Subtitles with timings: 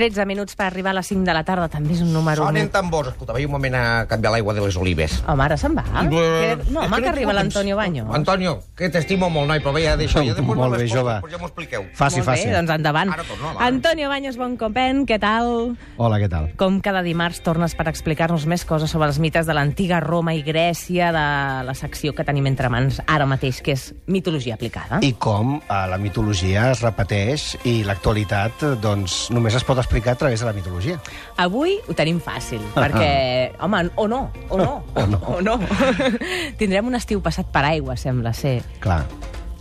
[0.00, 2.46] 13 minuts per arribar a les 5 de la tarda, també és un número...
[2.46, 3.10] Sonen molt- tambors.
[3.12, 5.18] Escolta, vaig un moment a canviar l'aigua de les olives.
[5.28, 5.84] Home, ara se'n va.
[6.08, 8.08] Que- No, És home, que arriba l'Antonio Baños.
[8.14, 10.22] Antonio, que t'estimo molt, noi, però veia d'això.
[10.24, 11.18] Ja després Molt me bé, jove.
[11.30, 11.84] ja m'ho expliqueu.
[11.94, 12.50] Faci, Molt bé, faci.
[12.50, 13.12] doncs endavant.
[13.12, 13.52] Ara torno.
[13.60, 15.76] Antonio Baños, bon company, què tal?
[15.98, 16.48] Hola, què tal?
[16.56, 20.42] Com cada dimarts tornes per explicar-nos més coses sobre els mites de l'antiga Roma i
[20.42, 21.26] Grècia, de
[21.68, 25.00] la secció que tenim entre mans ara mateix, que és mitologia aplicada.
[25.04, 30.12] I com eh, la mitologia es repeteix i l'actualitat eh, doncs, només es pot explicar
[30.12, 31.00] a través de la mitologia.
[31.42, 35.18] Avui ho tenim fàcil, perquè, home, o no, o no, O no.
[35.34, 35.58] o no.
[36.60, 38.60] Tindrem un estiu passat per aigua, sembla ser.
[38.78, 39.02] Clar.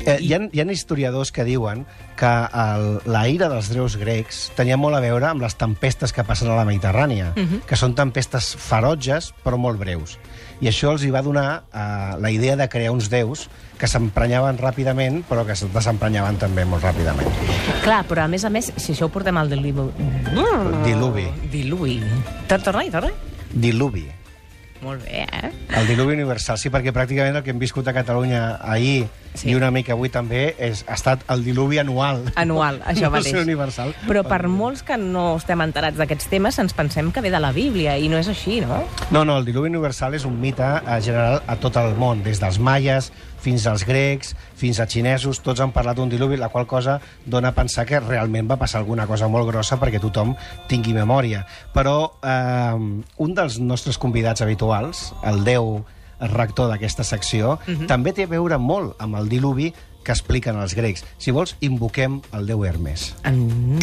[0.05, 1.85] Eh, hi, ha, hi ha historiadors que diuen
[2.17, 6.23] que el, la ira dels déus grecs tenia molt a veure amb les tempestes que
[6.23, 7.33] passen a la Mediterrània,
[7.67, 10.17] que són tempestes ferotges però molt breus.
[10.63, 13.47] I això els hi va donar eh, la idea de crear uns déus
[13.79, 17.27] que s'emprenyaven ràpidament però que es desemprenyaven també molt ràpidament.
[17.83, 19.89] Clar, però a més a més, si això ho portem al diluvi...
[20.87, 21.27] Diluvi.
[21.51, 21.99] Diluvi.
[22.47, 23.11] Tor- Torna-hi, torna
[23.49, 24.07] Diluvi.
[24.81, 25.49] Molt bé, eh?
[25.75, 29.51] El diluvi universal, sí, perquè pràcticament el que hem viscut a Catalunya ahir Sí.
[29.51, 32.23] i una mica avui també és, ha estat el diluvi anual.
[32.35, 33.35] Anual, això no mateix.
[33.43, 33.91] universal.
[34.07, 37.51] Però per molts que no estem enterats d'aquests temes, ens pensem que ve de la
[37.53, 38.81] Bíblia, i no és així, no?
[39.11, 42.41] No, no, el diluvi universal és un mite eh, general a tot el món, des
[42.41, 46.67] dels maies fins als grecs, fins als xinesos, tots han parlat d'un diluvi, la qual
[46.67, 50.35] cosa dona a pensar que realment va passar alguna cosa molt grossa perquè tothom
[50.67, 51.45] tingui memòria.
[51.73, 52.75] Però eh,
[53.17, 55.83] un dels nostres convidats habituals, el déu
[56.19, 57.87] rector d'aquesta secció, uh -huh.
[57.87, 61.05] també té a veure molt amb el diluvi que expliquen els grecs.
[61.17, 63.15] Si vols, invoquem el déu Hermes.
[63.23, 63.79] Mm.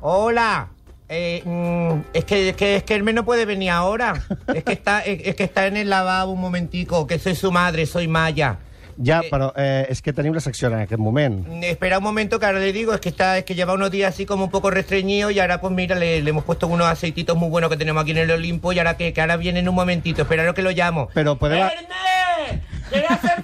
[0.00, 0.73] Hola.
[1.14, 4.14] Eh, mm, es que es que es que Hermes no puede venir ahora.
[4.52, 7.52] Es que está es, es que está en el lavabo un momentico, que soy su
[7.52, 8.58] madre, soy Maya.
[8.96, 11.40] Ja, Eh, però eh, és que tenim la secció en aquest moment.
[11.48, 13.90] Mm, Espera un momento que ahora le digo, es que está, es que lleva unos
[13.90, 16.86] días así como un poco restreñido y ahora pues mira, le, le hemos puesto unos
[16.86, 19.58] aceititos muy buenos que tenemos aquí en el Olimpo y ahora que, que ahora viene
[19.60, 21.08] en un momentito, esperaros que lo llamo.
[21.12, 22.64] Puede ba- ¡Ernest!
[22.90, 23.43] ¡Quiere hacer favor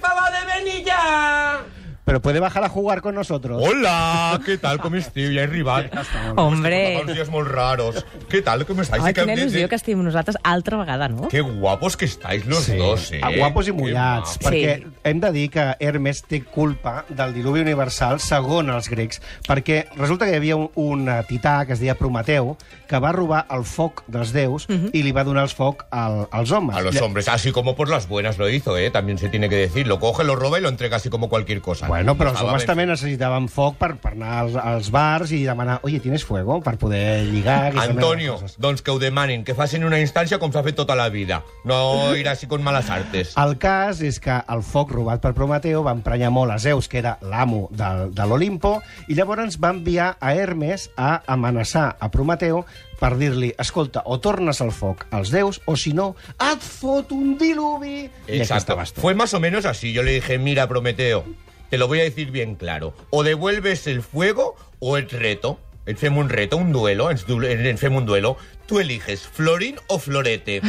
[2.11, 3.63] Però puede bajar a jugar con nosotros.
[3.65, 4.79] Hola, ¿qué tal?
[4.81, 5.29] ¿Cómo estiu?
[5.33, 5.93] Ja he arribat.
[6.35, 6.97] Hombre.
[6.97, 8.05] Fa uns dies molt raros.
[8.27, 8.65] ¿Qué tal?
[8.65, 9.01] ¿Cómo estáis?
[9.01, 11.29] Ai, Que- quina il·lusió que estem nosaltres altra vegada, no?
[11.29, 13.21] Qué guapos que estáis los dos, eh?
[13.37, 14.87] Guapos i mullats, perquè Sí.
[15.05, 20.25] hem de dir que Hermes té culpa del diluvi universal segon els grecs, perquè resulta
[20.25, 22.57] que hi havia un, un eh, tità que es deia Prometeu,
[22.89, 26.51] que va robar el foc dels déus i li va donar el foc al, als
[26.51, 26.75] homes.
[26.75, 28.91] A los hombres, así como por las buenas lo hizo, ¿eh?
[28.91, 29.87] También se tiene que decir.
[29.87, 31.87] Lo coge, lo roba y lo entrega así como cualquier cosa.
[31.87, 35.79] Bueno, però els homes també necessitaven foc per, per anar als, als bars i demanar
[35.87, 36.59] oye, ¿tienes fuego?
[36.63, 37.73] Per poder lligar...
[37.77, 41.41] Antonio, doncs que ho demanin, que facin una instància com s'ha fet tota la vida.
[41.65, 41.81] No
[42.19, 43.35] ir així con malas artes.
[43.39, 47.01] El cas és que el foc robat per Prometeu va emprenyar molt a Zeus, que
[47.01, 52.65] era l'amo del- de l'Olimpo, i llavors va enviar a Hermes a amenaçar a Prometeu
[53.01, 57.33] per dir-li, escolta, o tornes el foc als déus, o si no, et fot un
[57.39, 58.05] diluvi!
[58.27, 58.77] Exacto.
[58.93, 59.01] tu.
[59.01, 59.91] Fue más o menos así.
[59.91, 61.25] Yo le dije, mira, Prometeo,
[61.71, 62.93] te lo voy a decir bien claro.
[63.11, 65.57] O devuelves el fuego o el reto.
[65.85, 68.35] El fem un reto, un duelo, ens, du ens fem un duelo.
[68.67, 70.61] Tú eliges Florín o Florete.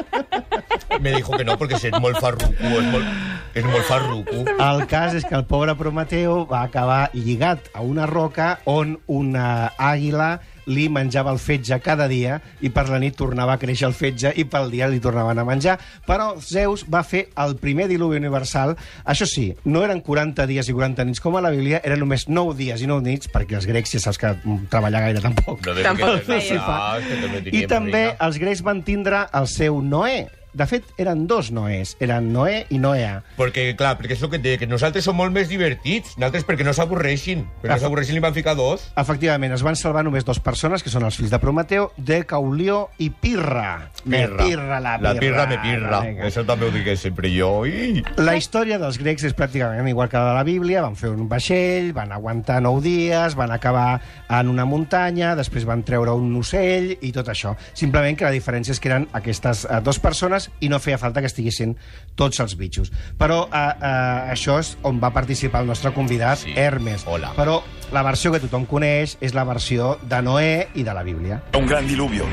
[1.00, 3.10] Me dijo que no, porque es molt farruco, és molt,
[3.54, 4.44] és molt farruco.
[4.54, 9.72] El cas és que el pobre Prometeu va acabar lligat a una roca on una
[9.78, 13.96] àguila li menjava el fetge cada dia i per la nit tornava a créixer el
[13.96, 15.78] fetge i pel dia li tornaven a menjar.
[16.06, 18.76] Però Zeus va fer el primer diluvi universal.
[19.04, 22.28] Això sí, no eren 40 dies i 40 nits com a la Bíblia, eren només
[22.28, 25.64] 9 dies i 9 nits, perquè els grecs, ja saps que mm, treballar gaire tampoc.
[25.66, 26.58] No Tampoc que.
[26.60, 30.28] Ah, que també I també els grecs van tindre el seu Noé.
[30.52, 31.96] De fet, eren dos Noés.
[32.02, 33.20] Eren Noé i Noea.
[33.38, 36.16] Perquè, clar, perquè és el que et deia, que nosaltres som molt més divertits.
[36.18, 37.44] Nosaltres perquè no s'avorreixin.
[37.62, 38.88] Perquè Ah, no s'avorreixin li van ficar dos.
[38.98, 42.88] Efectivament, es van salvar només dues persones, que són els fills de Prometeu, de Caulió
[42.98, 43.90] i Pirra.
[44.04, 45.12] Me pirra, la pirra.
[45.12, 46.00] La pirra me pirra.
[46.00, 46.26] Vinga.
[46.26, 47.50] Això també ho dic sempre jo.
[47.60, 48.02] Ui.
[48.16, 50.82] La història dels grecs és pràcticament igual que la de la Bíblia.
[50.82, 55.82] Van fer un vaixell, van aguantar nou dies, van acabar en una muntanya, després van
[55.86, 57.54] treure un ocell i tot això.
[57.74, 61.20] Simplement que la diferència és que eren aquestes eh, dues persones i no feia falta
[61.20, 61.76] que estiguessin
[62.16, 62.92] tots els bitxos.
[63.18, 66.54] Però eh, eh, això és on va participar el nostre convidat, Sí.
[66.56, 67.04] Hermes.
[67.06, 67.34] Hola.
[67.36, 67.60] Però
[67.92, 71.42] la versió que tothom coneix és la versió de Noé i de la Bíblia.
[71.58, 72.24] Un gran diluvio.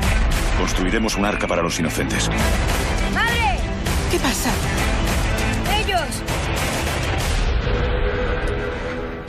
[0.58, 2.28] Construiremos un arca para los inocentes.
[3.12, 3.58] ¡Madre!
[4.10, 4.50] ¿Qué pasa?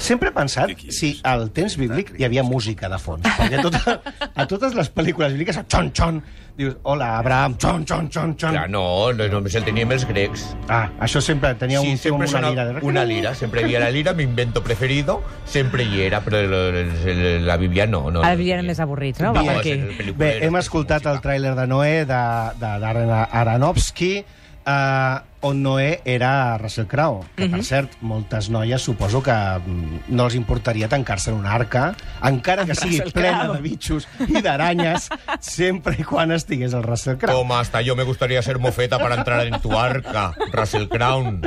[0.09, 3.25] Sempre he pensat si al temps bíblic hi havia música de fons.
[3.38, 3.97] Perquè a, tota,
[4.33, 6.17] a totes les pel·lícules bíbliques, a xon, xon,
[6.57, 8.56] dius, hola, Abraham, xon, xon, xon, xon.
[8.57, 8.81] Clar, no,
[9.13, 10.47] no, només el teníem els grecs.
[10.67, 12.65] Ah, això sempre tenia un Sí, tio amb siempre una lira.
[12.65, 12.85] De...
[12.89, 17.85] una lira, siempre había la lira, mi invento preferido, siempre hi era, però la Biblia
[17.85, 18.09] no.
[18.09, 18.63] no no eren tenía.
[18.73, 19.33] més avorrits, no?
[19.33, 19.71] No, Va per és aquí.
[19.77, 22.21] el pel·lícula Bé, era hem escoltat el tràiler de Noé de,
[22.59, 24.13] de Darren Aronofsky,
[24.65, 30.25] eh, on Noé era Russell Crowe, que, per cert, moltes noies suposo que mm, no
[30.27, 31.94] els importaria tancar-se en una arca,
[32.27, 33.56] encara que sigui Russell plena Crowe.
[33.56, 35.09] de bitxos i d'aranyes,
[35.39, 37.39] sempre i quan estigués el Russell Crowe.
[37.39, 41.41] Toma, hasta yo me gustaría ser mofeta para entrar en tu arca, Russell Crown.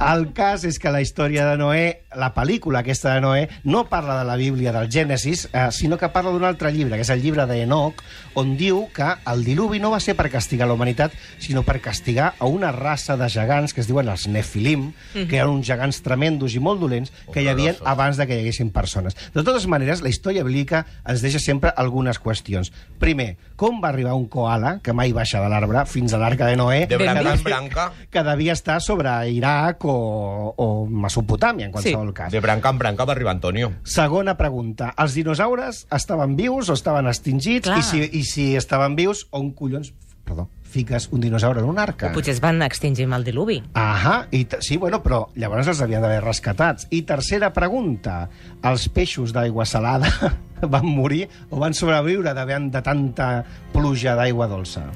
[0.00, 1.84] El cas és que la història de Noé,
[2.16, 6.10] la pel·lícula aquesta de Noé, no parla de la Bíblia del Gènesis, eh, sinó que
[6.10, 8.02] parla d'un altre llibre, que és el llibre d'Enoch,
[8.34, 12.34] on diu que el diluvi no va ser per castigar la humanitat, sinó per castigar
[12.38, 16.54] a una raça de gegants que es diuen els Nefilim, que eren uns gegants tremendos
[16.56, 19.14] i molt dolents que hi havia abans de que hi haguessin persones.
[19.34, 22.72] De totes maneres, la història bíblica ens deixa sempre algunes qüestions.
[22.98, 26.56] Primer, com va arribar un koala, que mai baixa de l'arbre, fins a l'arca de
[26.56, 27.92] Noé, De que branca en devia- branca.
[28.10, 32.14] que devia estar sobre Iraq o, o Mesopotàmia, en qualsevol Sí.
[32.14, 32.32] cas.
[32.32, 33.72] De branca en branca va arribar Antonio.
[33.84, 34.94] Segona pregunta.
[34.96, 37.66] Els dinosaures estaven vius o estaven extingits?
[37.68, 37.78] Clar.
[37.78, 39.92] I si, I si estaven vius, on collons
[40.24, 42.12] perdó, fiques un dinosaure en una arca?
[42.14, 43.58] Potser es van extingir amb el diluvi.
[43.78, 46.86] Ahà, i sí, bueno, però llavors els havien d'haver rescatats.
[46.94, 48.22] I tercera pregunta,
[48.62, 50.12] els peixos d'aigua salada
[50.74, 53.32] van morir o van sobreviure davant de tanta
[53.74, 54.86] pluja d'aigua dolça?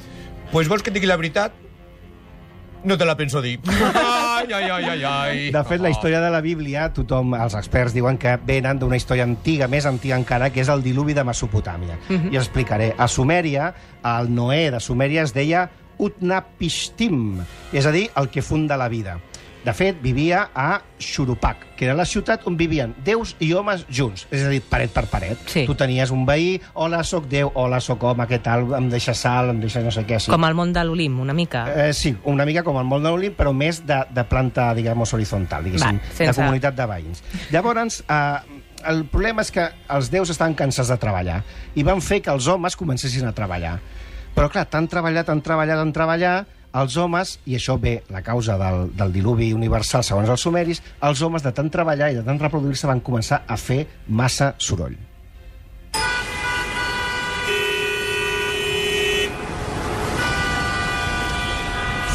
[0.52, 1.63] Pues vols que et digui la veritat?
[2.84, 3.58] No te la penso dir.
[3.66, 5.50] Ai, ai, ai, ai, ai.
[5.52, 9.24] De fet, la història de la Bíblia, tothom, els experts diuen que venen d'una història
[9.24, 11.96] antiga, més antiga encara, que és el diluvi de Mesopotàmia.
[12.30, 12.92] I explicaré.
[12.98, 13.72] A Sumèria,
[14.04, 17.40] el Noé de Sumèria es deia Utnapishtim,
[17.72, 19.16] és a dir, el que funda la vida.
[19.64, 24.26] De fet, vivia a Xurupak, que era la ciutat on vivien déus i homes junts,
[24.30, 25.38] és a dir, paret per paret.
[25.48, 25.62] Sí.
[25.64, 29.48] Tu tenies un veí, hola, sóc déu, hola, sóc home, què tal, em deixa sal,
[29.54, 30.18] em deixa no sé què.
[30.20, 30.30] Sí.
[30.30, 31.64] Com el món de l'Olim, una mica.
[31.88, 35.00] Eh, sí, una mica com el món de l'Olimp, però més de, de planta, diguem
[35.00, 37.22] horizontal, diguéssim, Va, sense- de comunitat de veïns.
[37.50, 38.60] Llavors, eh,
[38.92, 39.64] el problema és que
[39.96, 41.38] els déus estan cansats de treballar
[41.74, 43.78] i van fer que els homes comencessin a treballar.
[44.34, 46.34] Però, clar, tant treballar, tant treballar, tant treballar,
[46.74, 51.22] els homes, i això ve la causa del, del diluvi universal segons els sumeris, els
[51.22, 54.96] homes de tant treballar i de tant reproduir-se van començar a fer massa soroll.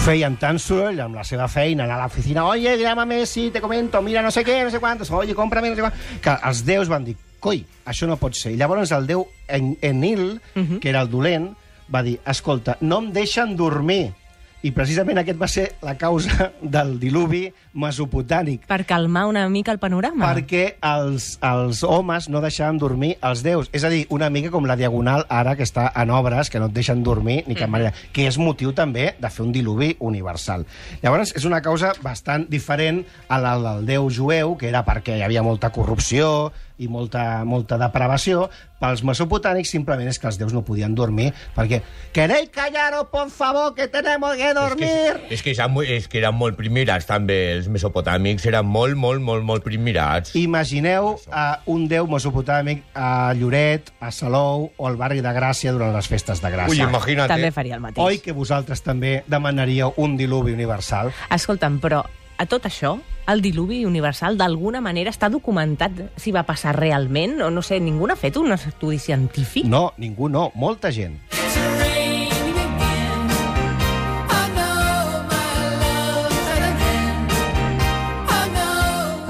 [0.09, 4.00] feien tant soroll amb la seva feina, anar a l'oficina, oye, llámame, sí, te comento,
[4.01, 6.07] mira, no sé què, no sé quantos, oye, cómprame, no sé quantos...
[6.23, 7.13] Que els déus van dir,
[7.44, 8.56] coi, això no pot ser.
[8.56, 11.51] I llavors el déu En Enil, que era el dolent,
[11.94, 14.15] va dir, escolta, no em deixen dormir.
[14.59, 17.45] I precisament aquest va ser la causa del diluvi
[17.79, 18.65] mesopotàmic.
[18.67, 20.27] Per calmar una mica el panorama.
[20.27, 23.71] Perquè els, els homes no deixaven dormir els déus.
[23.71, 26.67] És a dir, una mica com la Diagonal ara, que està en obres, que no
[26.67, 30.67] et deixen dormir ni cap manera, que és motiu també de fer un diluvi universal.
[31.03, 35.23] Llavors, és una causa bastant diferent a la del déu jueu, que era perquè hi
[35.23, 38.48] havia molta corrupció i molta, molta depravació.
[38.80, 41.81] Pels mesopotàmics simplement és que els déus no podien dormir perquè
[42.16, 44.88] «Queréis callaros, por favor, que tenemos que És dormir!»
[45.28, 47.40] que, és, que eren, molt- és que eren molt primirats, també.
[47.58, 50.31] Els mesopotàmics eren molt, molt, molt, molt primirats.
[50.40, 55.92] Imagineu uh, un déu mesopotàmic a Lloret, a Salou o al barri de Gràcia durant
[55.94, 56.72] les festes de Gràcia.
[56.72, 57.28] Ui, imagina't.
[57.28, 58.00] També faria el mateix.
[58.06, 61.12] Oi que vosaltres també demanaríeu un diluvi universal?
[61.36, 62.06] Escolta'm, però
[62.40, 62.94] a tot això,
[63.28, 67.42] el diluvi universal d'alguna manera està documentat si va passar realment?
[67.44, 69.68] O no sé, ningú n'ha fet un estudi científic?
[69.68, 71.19] No, ningú no, molta gent.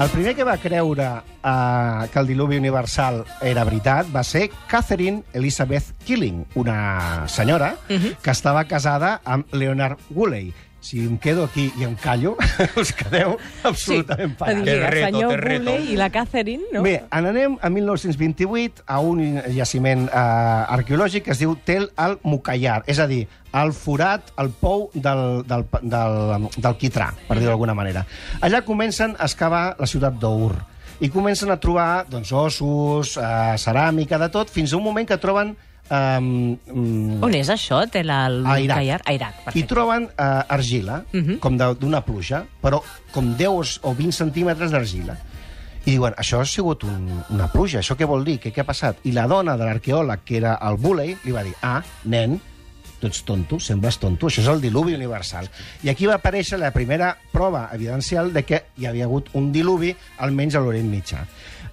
[0.00, 1.10] El primer que va creure
[1.44, 8.30] eh, que el diluvi universal era veritat va ser Catherine Elizabeth Killing, una senyora que
[8.30, 10.54] estava casada amb Leonard Woolley.
[10.80, 12.36] Si em quedo aquí i em callo,
[12.80, 14.64] us quedeu absolutament sí, parats.
[14.64, 15.64] Te el reto, senyor reto.
[15.66, 16.82] Bouley i la Catherine, no?
[16.86, 19.20] Bé, en anem a 1928 a un
[19.52, 23.26] jaciment eh, arqueològic que es diu Tel al-Mukayar, és a dir,
[23.60, 28.06] el forat, el pou del, del, del, del quitrà, per dir-ho d'alguna manera.
[28.40, 30.56] Allà comencen a excavar la ciutat d'Our
[31.00, 35.20] i comencen a trobar doncs, ossos, eh, ceràmica, de tot, fins a un moment que
[35.20, 35.56] troben...
[35.90, 38.78] Eh, mm, On és això, Tel al a Iraq.
[38.78, 39.66] A Iraq, I perfecte.
[39.74, 41.28] troben eh, argila, uh Mhm.
[41.30, 41.38] -huh.
[41.40, 42.80] com d'una pluja, però
[43.10, 45.16] com 10 o 20 centímetres d'argila.
[45.86, 48.38] I diuen, això ha sigut un, una pluja, això què vol dir?
[48.38, 48.96] Què, què ha passat?
[49.04, 52.38] I la dona de l'arqueòleg, que era el Bulley, li va dir, ah, nen,
[53.00, 55.48] tu ets tonto, sembles tonto, això és el diluvi universal.
[55.82, 59.96] I aquí va aparèixer la primera prova evidencial de que hi havia hagut un diluvi,
[60.18, 61.24] almenys a l'Orient Mitjà.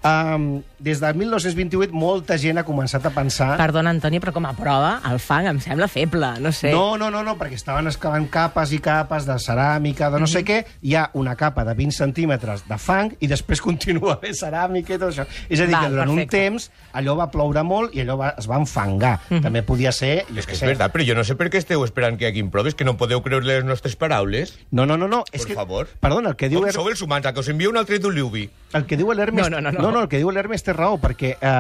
[0.05, 3.55] Um, des del 1928 molta gent ha començat a pensar...
[3.57, 6.69] Perdona, Antoni, però com a prova, el fang em sembla feble, no sé.
[6.71, 10.43] No, no, no, no, perquè estaven excavant capes i capes de ceràmica, de no sé
[10.47, 14.95] què, hi ha una capa de 20 centímetres de fang i després continua havent ceràmica
[14.95, 15.25] i tot això.
[15.49, 16.37] És a dir, Val, que durant perfecte.
[16.45, 16.69] un temps
[17.01, 19.15] allò va ploure molt i allò va, es va enfangar.
[19.33, 20.25] També podia ser...
[20.37, 20.69] És que és sé.
[20.69, 22.95] veritat, però jo no sé per què esteu esperant que hi hagin proves, que no
[23.01, 24.53] podeu creure les nostres paraules.
[24.71, 25.23] No, no, no, no.
[25.33, 25.89] és Per que, favor.
[25.99, 26.61] Perdona, el que diu...
[26.61, 28.45] Com Er- sou els humans, a que us envia un altre diluvi?
[28.77, 29.47] El que diu l'Hermes...
[29.47, 29.87] No, no, no, no.
[29.88, 31.51] No, no, el que diu l'Hermes té raó, perquè eh,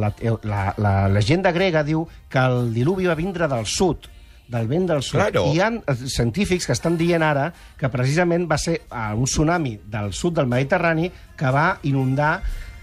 [0.00, 0.10] la,
[0.46, 4.08] la, la llegenda grega diu que el diluvi va vindre del sud,
[4.48, 5.20] del vent del sud.
[5.20, 5.46] Claro.
[5.48, 7.48] I hi ha eh, científics que estan dient ara
[7.80, 12.36] que precisament va ser eh, un tsunami del sud del Mediterrani que va inundar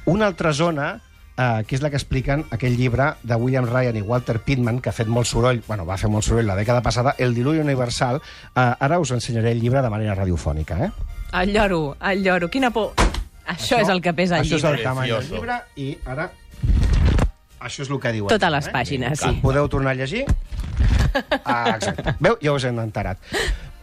[0.06, 0.94] una altra zona
[1.38, 4.92] eh, que és la que expliquen aquell llibre de William Ryan i Walter Pittman, que
[4.92, 8.22] ha fet molt soroll, bueno, va fer molt soroll la dècada passada, El diluvi universal.
[8.56, 10.92] Eh, ara us ensenyaré el llibre de manera radiofònica, eh?
[11.42, 13.11] El lloro, el lloro, quina por.
[13.56, 14.78] Això, és el que pesa el Això és llibre.
[14.78, 16.30] el tamany del llibre i ara...
[17.62, 18.28] Això és el que diu.
[18.32, 19.36] Totes les pàgines, Sí.
[19.42, 20.24] Podeu tornar a llegir?
[21.46, 22.16] Ah, exacte.
[22.20, 22.38] Veu?
[22.42, 23.18] Ja us hem enterat.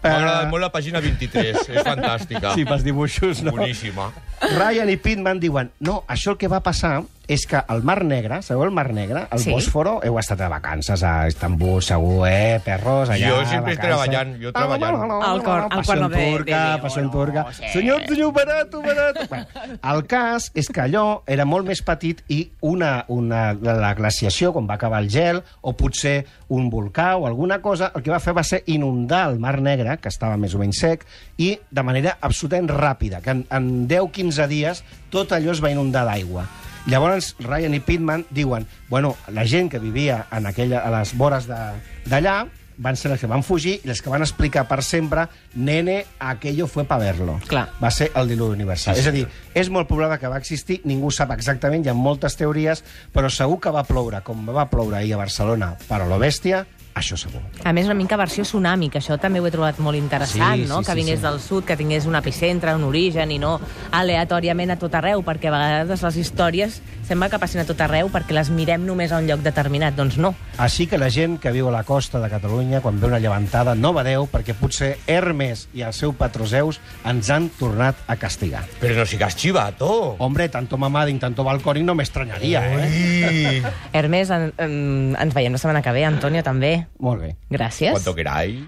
[0.02, 2.54] M'ha agradat Eh, molt la pàgina 23, és fantàstica.
[2.54, 3.50] Sí, pels dibuixos, no?
[3.52, 4.08] Boníssima.
[4.56, 8.40] Ryan i Pittman diuen no, això el que va passar és que el Mar Negre,
[8.42, 9.26] sabeu el Mar Negre?
[9.30, 9.50] El Sí.
[9.52, 12.58] Bòsforo, heu estat de vacances a Istanbul, segur, eh?
[12.64, 13.84] Perros, allà, Jo sempre vacances.
[13.84, 15.12] treballant, jo treballant.
[15.22, 17.46] Al cor- al Passió cuerno de- turca, de passió en turca.
[17.52, 17.64] sí.
[17.72, 19.20] Senyor, senyor, barato, barato.
[19.28, 19.46] Bueno,
[19.94, 24.52] el cas és que allò era molt més petit i una, una, la, la glaciació,
[24.52, 28.20] quan va acabar el gel, o potser un volcà o alguna cosa, el que va
[28.20, 31.04] fer va ser inundar el Mar Negre, que estava més o menys sec,
[31.36, 36.06] i de manera absolutament ràpida, que en, en 10-15 dies tot allò es va inundar
[36.08, 36.46] d'aigua.
[36.86, 41.46] Llavors, Ryan i Pittman diuen bueno, la gent que vivia en aquella, a les vores
[41.46, 41.74] de-
[42.08, 42.46] d'allà
[42.78, 46.68] van ser les que van fugir i les que van explicar per sempre nene, aquello
[46.70, 47.40] fue pa verlo.
[47.48, 47.66] Clar.
[47.82, 48.94] Va ser el diluvi universal.
[48.94, 51.94] Sí, és a dir, és molt probable que va existir, ningú sap exactament, hi ha
[51.98, 56.06] moltes teories, però segur que va ploure, com va ploure ahir a Barcelona, per a
[56.06, 56.64] lo bèstia,
[56.98, 57.40] això segur.
[57.64, 60.68] A més, una mica versió tsunami, que això també ho he trobat molt interessant, Sí,
[60.68, 60.80] no?
[60.82, 61.26] sí, que sí, vingués sí.
[61.26, 63.58] del sud, que tingués un epicentre, un origen, i no
[63.92, 68.10] aleatòriament a tot arreu, perquè a vegades les històries sembla que passin a tot arreu
[68.12, 69.94] perquè les mirem només a un lloc determinat.
[69.96, 70.34] Doncs no.
[70.60, 73.74] Així que la gent que viu a la costa de Catalunya, quan ve una llevantada,
[73.74, 78.64] no badeu, perquè potser Hermes i el seu patró Zeus ens han tornat a castigar.
[78.80, 80.16] Però no sigas chivato.
[80.18, 83.62] Hombre, tanto mamading, tanto balconing no m'estranyaria, eh?
[83.92, 86.87] Hermes, en, en, ens veiem la setmana que ve, Antonio, també.
[86.98, 87.36] Molt bé.
[87.50, 87.92] Gràcies.
[87.92, 88.60] Cuanto queráis.